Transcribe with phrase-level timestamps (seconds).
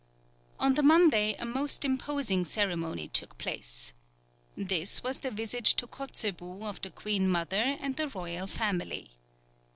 [0.59, 3.93] _]On the Monday a most imposing ceremony took place.
[4.57, 9.11] This was the visit to Kotzebue of the queen mother and the royal family.